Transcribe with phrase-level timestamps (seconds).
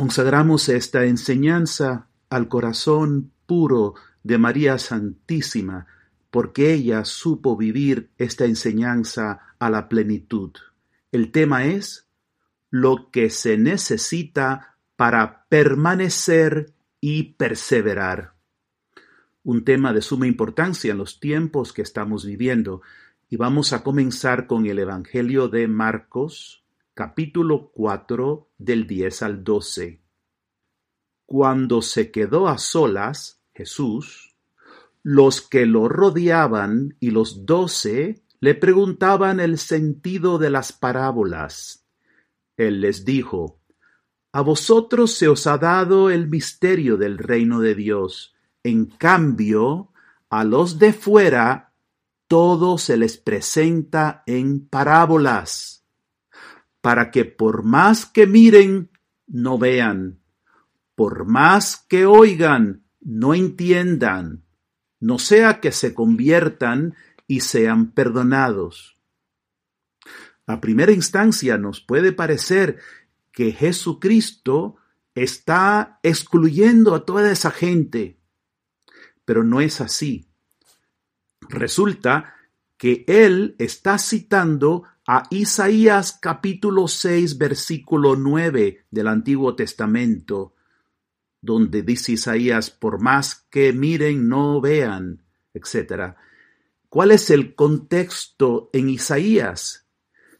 [0.00, 5.88] Consagramos esta enseñanza al corazón puro de María Santísima,
[6.30, 10.52] porque ella supo vivir esta enseñanza a la plenitud.
[11.12, 12.08] El tema es
[12.70, 16.72] lo que se necesita para permanecer
[17.02, 18.32] y perseverar.
[19.44, 22.80] Un tema de suma importancia en los tiempos que estamos viviendo.
[23.28, 26.59] Y vamos a comenzar con el Evangelio de Marcos,
[27.00, 30.02] capítulo 4, del 10 al 12.
[31.24, 34.36] Cuando se quedó a solas, Jesús,
[35.02, 41.86] los que lo rodeaban y los doce le preguntaban el sentido de las parábolas.
[42.58, 43.62] Él les dijo,
[44.30, 49.90] A vosotros se os ha dado el misterio del reino de Dios, en cambio,
[50.28, 51.72] a los de fuera
[52.28, 55.79] todo se les presenta en parábolas,
[56.80, 58.90] para que por más que miren,
[59.26, 60.20] no vean,
[60.94, 64.44] por más que oigan, no entiendan,
[64.98, 66.94] no sea que se conviertan
[67.26, 68.98] y sean perdonados.
[70.46, 72.78] A primera instancia nos puede parecer
[73.30, 74.76] que Jesucristo
[75.14, 78.18] está excluyendo a toda esa gente,
[79.24, 80.28] pero no es así.
[81.48, 82.34] Resulta
[82.76, 90.54] que él está citando a Isaías capítulo 6 versículo 9 del Antiguo Testamento,
[91.40, 95.22] donde dice Isaías, por más que miren, no vean,
[95.54, 96.16] etc.
[96.88, 99.86] ¿Cuál es el contexto en Isaías?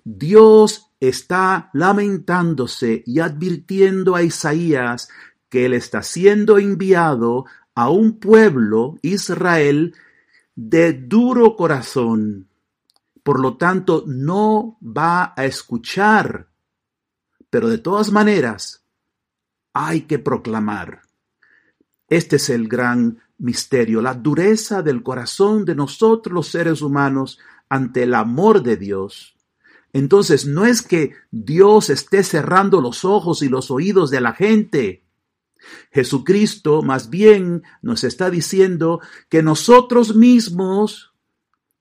[0.05, 5.09] Dios está lamentándose y advirtiendo a Isaías
[5.49, 9.95] que él está siendo enviado a un pueblo, Israel,
[10.55, 12.50] de duro corazón.
[13.31, 16.49] Por lo tanto, no va a escuchar.
[17.49, 18.85] Pero de todas maneras,
[19.73, 21.03] hay que proclamar.
[22.09, 27.39] Este es el gran misterio, la dureza del corazón de nosotros los seres humanos
[27.69, 29.37] ante el amor de Dios.
[29.93, 35.05] Entonces, no es que Dios esté cerrando los ojos y los oídos de la gente.
[35.93, 41.10] Jesucristo más bien nos está diciendo que nosotros mismos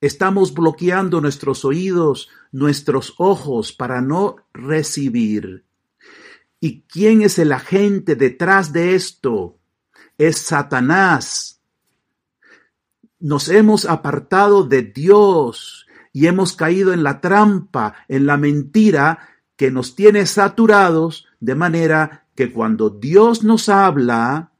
[0.02, 5.66] estamos bloqueando nuestros oídos, nuestros ojos para no recibir.
[6.60, 9.60] ¿Y quién es el agente detrás de esto?
[10.20, 11.62] es Satanás.
[13.20, 19.72] Nos hemos apartado de Dios y hemos caído en la trampa, en la mentira que
[19.72, 24.52] nos tiene saturados de manera que cuando Dios nos habla,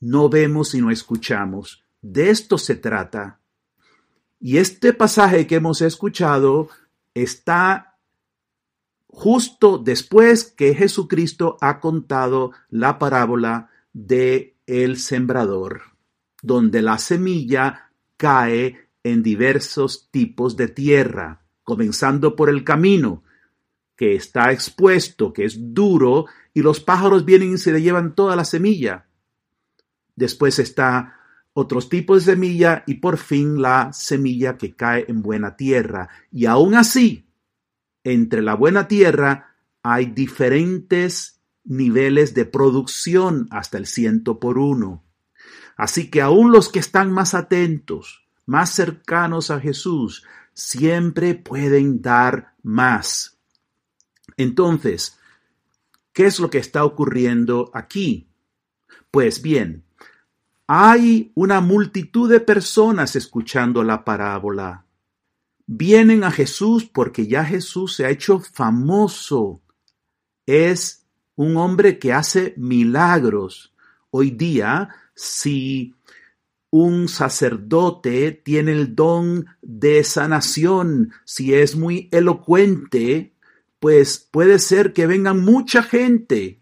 [0.00, 1.84] no vemos y no escuchamos.
[2.00, 3.39] De esto se trata.
[4.40, 6.70] Y este pasaje que hemos escuchado
[7.12, 7.98] está
[9.06, 15.82] justo después que Jesucristo ha contado la parábola de el sembrador,
[16.42, 23.22] donde la semilla cae en diversos tipos de tierra, comenzando por el camino,
[23.94, 26.24] que está expuesto, que es duro,
[26.54, 29.06] y los pájaros vienen y se le llevan toda la semilla.
[30.16, 31.19] Después está
[31.60, 36.08] otros tipos de semilla y por fin la semilla que cae en buena tierra.
[36.32, 37.26] Y aún así,
[38.04, 45.04] entre la buena tierra hay diferentes niveles de producción hasta el ciento por uno.
[45.76, 52.54] Así que aún los que están más atentos, más cercanos a Jesús, siempre pueden dar
[52.62, 53.38] más.
[54.36, 55.18] Entonces,
[56.12, 58.28] ¿qué es lo que está ocurriendo aquí?
[59.10, 59.84] Pues bien,
[60.72, 64.86] hay una multitud de personas escuchando la parábola.
[65.66, 69.62] Vienen a Jesús porque ya Jesús se ha hecho famoso.
[70.46, 73.74] Es un hombre que hace milagros.
[74.10, 75.96] Hoy día, si
[76.70, 83.34] un sacerdote tiene el don de sanación, si es muy elocuente,
[83.80, 86.59] pues puede ser que vengan mucha gente.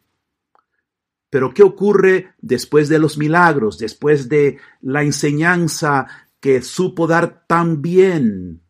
[1.31, 6.07] Pero ¿qué ocurre después de los milagros, después de la enseñanza
[6.41, 8.63] que supo dar tan bien?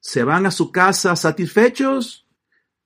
[0.00, 2.26] ¿Se van a su casa satisfechos?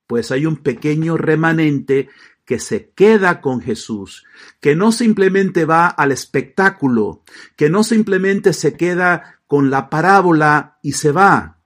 [0.06, 2.08] Pues hay un pequeño remanente
[2.44, 4.24] que se queda con Jesús,
[4.60, 7.22] que no simplemente va al espectáculo,
[7.56, 11.58] que no simplemente se queda con la parábola y se va.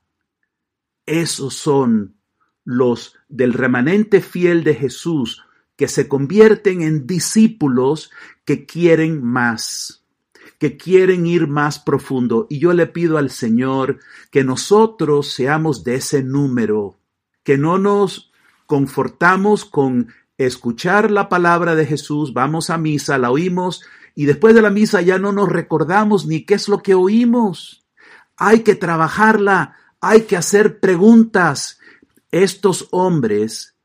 [1.05, 2.17] Esos son
[2.65, 5.45] los del remanente fiel de Jesús,
[5.81, 8.11] que se convierten en discípulos
[8.44, 10.05] que quieren más,
[10.59, 12.47] que quieren ir más profundo.
[12.50, 13.99] Y yo le pido al Señor
[14.31, 16.99] que nosotros seamos de ese número,
[17.44, 18.31] que no nos
[18.67, 23.82] confortamos con escuchar la palabra de Jesús, vamos a misa, la oímos
[24.15, 27.87] y después de la misa ya no nos recordamos ni qué es lo que oímos.
[28.37, 31.81] Hay que trabajarla, hay que hacer preguntas.
[32.31, 33.77] Estos hombres,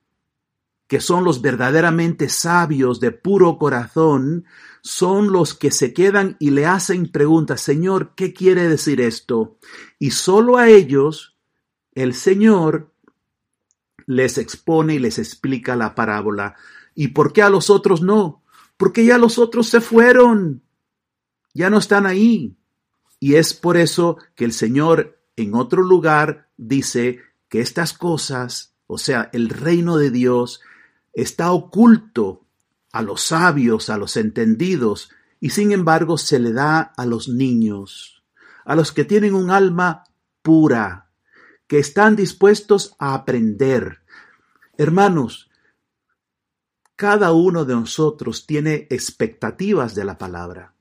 [0.88, 4.46] que son los verdaderamente sabios de puro corazón,
[4.82, 9.58] son los que se quedan y le hacen preguntas, Señor, ¿qué quiere decir esto?
[9.98, 11.36] Y solo a ellos
[11.94, 12.94] el Señor
[14.06, 16.56] les expone y les explica la parábola.
[16.94, 18.44] ¿Y por qué a los otros no?
[18.78, 20.62] Porque ya los otros se fueron,
[21.54, 22.56] ya no están ahí.
[23.20, 28.98] Y es por eso que el Señor en otro lugar dice que estas cosas, o
[28.98, 30.62] sea, el reino de Dios,
[31.16, 32.46] está oculto
[32.92, 35.10] a los sabios, a los entendidos,
[35.40, 38.24] y sin embargo se le da a los niños,
[38.66, 40.04] a los que tienen un alma
[40.42, 41.10] pura,
[41.68, 44.02] que están dispuestos a aprender.
[44.78, 45.50] Hermanos,
[46.96, 50.74] cada uno de nosotros tiene expectativas de la palabra,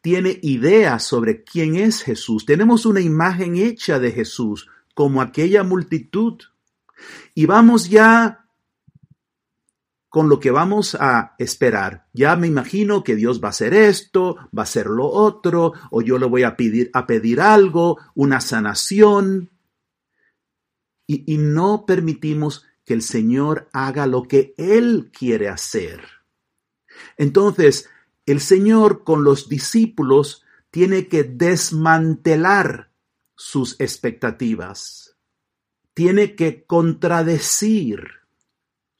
[0.00, 6.38] tiene ideas sobre quién es Jesús, tenemos una imagen hecha de Jesús, como aquella multitud,
[7.34, 8.39] y vamos ya
[10.10, 12.08] con lo que vamos a esperar.
[12.12, 16.02] Ya me imagino que Dios va a hacer esto, va a hacer lo otro, o
[16.02, 19.50] yo le voy a pedir, a pedir algo, una sanación.
[21.06, 26.02] Y, y no permitimos que el Señor haga lo que Él quiere hacer.
[27.16, 27.88] Entonces,
[28.26, 32.90] el Señor con los discípulos tiene que desmantelar
[33.36, 35.16] sus expectativas.
[35.94, 38.19] Tiene que contradecir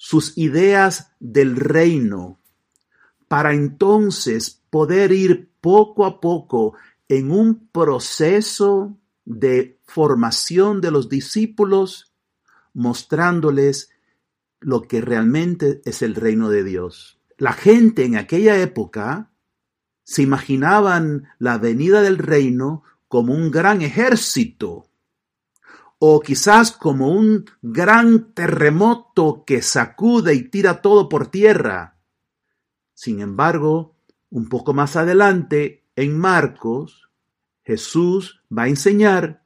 [0.02, 2.40] sus ideas del reino,
[3.28, 6.72] para entonces poder ir poco a poco
[7.06, 12.14] en un proceso de formación de los discípulos,
[12.72, 13.90] mostrándoles
[14.58, 17.20] lo que realmente es el reino de Dios.
[17.36, 19.30] La gente en aquella época
[20.02, 24.89] se imaginaban la venida del reino como un gran ejército
[26.02, 31.98] o quizás como un gran terremoto que sacude y tira todo por tierra.
[32.94, 33.96] Sin embargo,
[34.30, 37.10] un poco más adelante, en Marcos,
[37.62, 39.44] Jesús va a enseñar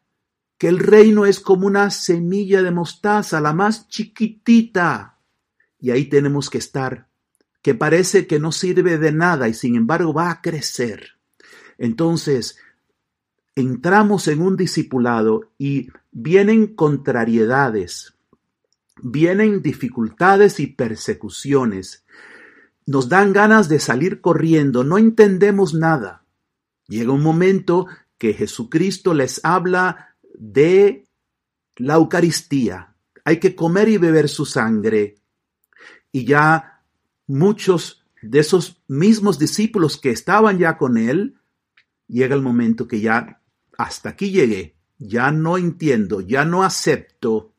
[0.56, 5.18] que el reino es como una semilla de mostaza, la más chiquitita.
[5.80, 7.08] Y ahí tenemos que estar,
[7.62, 11.18] que parece que no sirve de nada y sin embargo va a crecer.
[11.78, 12.58] Entonces,
[13.56, 18.14] entramos en un discipulado y vienen contrariedades,
[19.02, 22.04] vienen dificultades y persecuciones.
[22.86, 26.24] Nos dan ganas de salir corriendo, no entendemos nada.
[26.86, 27.86] Llega un momento
[28.18, 31.06] que Jesucristo les habla de
[31.76, 32.94] la Eucaristía.
[33.24, 35.16] Hay que comer y beber su sangre.
[36.12, 36.82] Y ya
[37.26, 41.36] muchos de esos mismos discípulos que estaban ya con él,
[42.06, 43.40] llega el momento que ya
[43.78, 47.52] hasta aquí llegué, ya no entiendo, ya no acepto.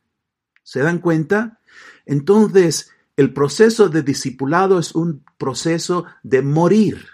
[0.64, 1.60] ¿Se dan cuenta?
[2.06, 7.06] Entonces, el proceso de discipulado es un proceso de morir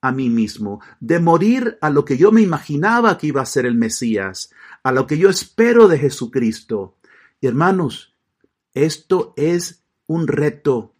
[0.00, 3.66] a mí mismo, de morir a lo que yo me imaginaba que iba a ser
[3.66, 4.50] el Mesías,
[4.82, 6.96] a lo que yo espero de Jesucristo.
[7.40, 8.14] hermanos,
[8.74, 10.94] esto es un reto.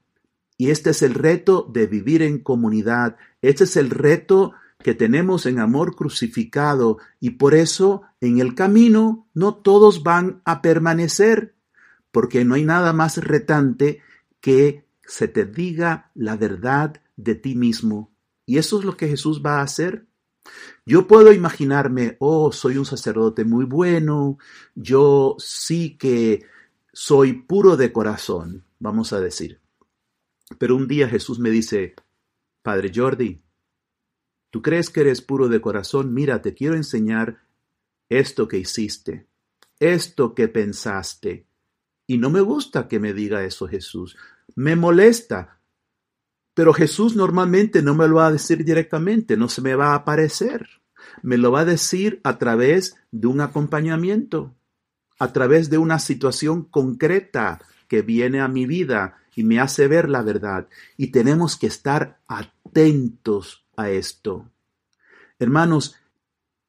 [0.56, 3.16] Y este es el reto de vivir en comunidad.
[3.40, 9.28] Este es el reto que tenemos en amor crucificado y por eso en el camino
[9.34, 11.54] no todos van a permanecer,
[12.12, 14.00] porque no hay nada más retante
[14.40, 18.12] que se te diga la verdad de ti mismo.
[18.46, 20.06] Y eso es lo que Jesús va a hacer.
[20.86, 24.38] Yo puedo imaginarme, oh, soy un sacerdote muy bueno,
[24.74, 26.46] yo sí que
[26.92, 29.60] soy puro de corazón, vamos a decir.
[30.58, 31.94] Pero un día Jesús me dice,
[32.62, 33.42] Padre Jordi,
[34.50, 37.40] Tú crees que eres puro de corazón, mira, te quiero enseñar
[38.08, 39.26] esto que hiciste,
[39.78, 41.46] esto que pensaste.
[42.06, 44.16] Y no me gusta que me diga eso Jesús,
[44.54, 45.60] me molesta.
[46.54, 49.96] Pero Jesús normalmente no me lo va a decir directamente, no se me va a
[49.96, 50.66] aparecer.
[51.22, 54.54] Me lo va a decir a través de un acompañamiento,
[55.18, 60.08] a través de una situación concreta que viene a mi vida y me hace ver
[60.08, 60.68] la verdad.
[60.96, 64.50] Y tenemos que estar atentos a esto.
[65.38, 65.96] Hermanos,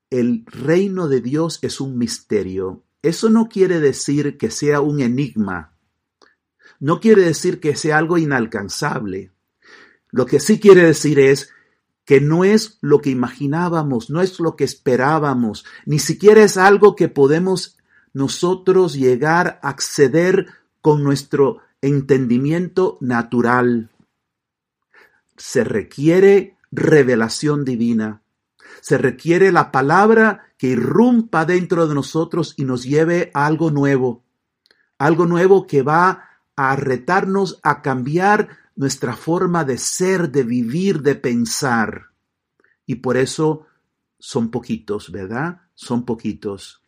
[0.09, 2.83] el reino de Dios es un misterio.
[3.01, 5.73] Eso no quiere decir que sea un enigma.
[6.79, 9.31] No quiere decir que sea algo inalcanzable.
[10.11, 11.49] Lo que sí quiere decir es
[12.05, 16.95] que no es lo que imaginábamos, no es lo que esperábamos, ni siquiera es algo
[16.95, 17.77] que podemos
[18.13, 20.47] nosotros llegar a acceder
[20.81, 23.91] con nuestro entendimiento natural.
[25.37, 28.21] Se requiere revelación divina.
[28.81, 34.23] Se requiere la palabra que irrumpa dentro de nosotros y nos lleve a algo nuevo.
[34.97, 41.15] Algo nuevo que va a retarnos a cambiar nuestra forma de ser, de vivir, de
[41.15, 42.11] pensar.
[42.85, 43.65] Y por eso
[44.17, 45.61] son poquitos, ¿verdad?
[45.75, 46.81] Son poquitos.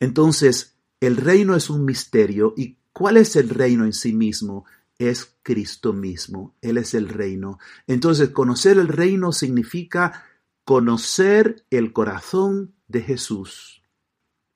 [0.00, 2.54] Entonces, el reino es un misterio.
[2.56, 4.64] ¿Y cuál es el reino en sí mismo?
[4.98, 6.56] Es Cristo mismo.
[6.60, 7.58] Él es el reino.
[7.86, 10.24] Entonces, conocer el reino significa
[10.64, 13.82] conocer el corazón de Jesús.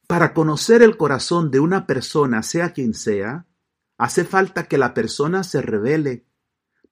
[0.07, 3.47] Para conocer el corazón de una persona, sea quien sea,
[3.99, 6.27] hace falta que la persona se revele,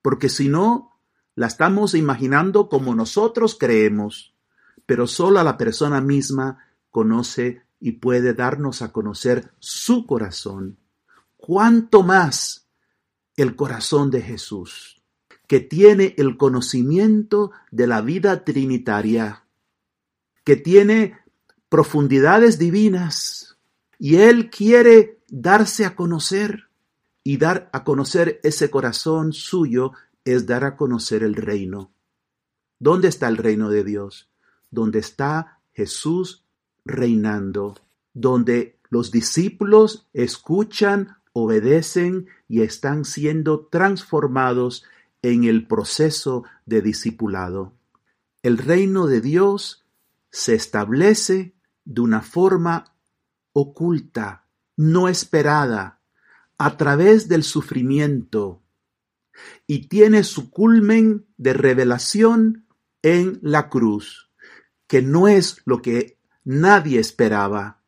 [0.03, 1.01] porque si no,
[1.35, 4.35] la estamos imaginando como nosotros creemos,
[4.85, 6.59] pero solo la persona misma
[6.91, 10.79] conoce y puede darnos a conocer su corazón.
[11.37, 12.66] ¿Cuánto más
[13.37, 15.03] el corazón de Jesús,
[15.47, 19.45] que tiene el conocimiento de la vida trinitaria,
[20.45, 21.19] que tiene
[21.69, 23.59] profundidades divinas,
[23.99, 26.65] y Él quiere darse a conocer,
[27.23, 29.93] y dar a conocer ese corazón suyo
[30.25, 31.91] es dar a conocer el reino.
[32.79, 34.29] ¿Dónde está el reino de Dios?
[34.71, 36.45] Donde está Jesús
[36.85, 37.75] reinando,
[38.15, 44.85] donde los discípulos escuchan, obedecen y están siendo transformados
[45.21, 47.75] en el proceso de discipulado.
[48.43, 49.85] El reino de Dios
[50.31, 52.97] se establece de una forma
[53.53, 54.47] oculta,
[54.79, 56.01] no esperada,
[56.57, 58.63] a través del sufrimiento,
[59.67, 62.67] y tiene su culmen de revelación
[63.03, 64.31] en la cruz,
[64.87, 67.83] que no es lo que nadie esperaba.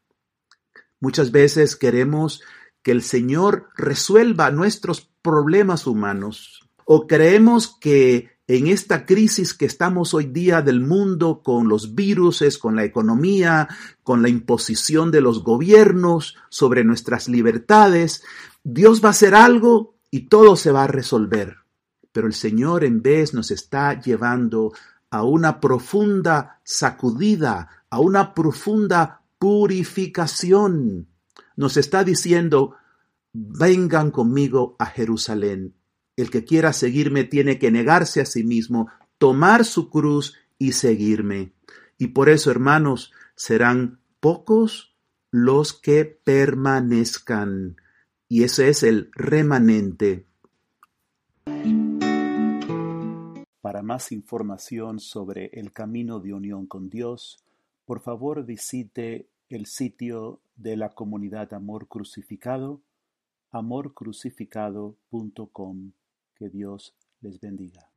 [1.01, 2.43] Muchas veces queremos
[2.89, 10.15] que el Señor resuelva nuestros problemas humanos o creemos que en esta crisis que estamos
[10.15, 13.69] hoy día del mundo con los viruses, con la economía,
[14.03, 18.23] con la imposición de los gobiernos sobre nuestras libertades,
[18.65, 21.57] Dios va a hacer algo y todo se va a resolver.
[22.11, 24.73] Pero el Señor en vez nos está llevando
[25.11, 31.07] a una profunda sacudida, a una profunda purificación.
[31.59, 32.77] Nos está diciendo,
[33.33, 35.75] vengan conmigo a Jerusalén.
[36.15, 38.89] El que quiera seguirme tiene que negarse a sí mismo,
[39.19, 41.55] tomar su cruz y seguirme.
[41.99, 44.95] Y por eso, hermanos, serán pocos
[45.33, 47.75] los que permanezcan.
[48.29, 50.27] Y ese es el remanente.
[53.61, 57.41] Para más información sobre el camino de unión con Dios,
[57.85, 62.83] por favor visite el sitio de la comunidad Amor Crucificado,
[63.51, 65.93] amorcrucificado.com.
[66.35, 67.91] Que Dios les bendiga.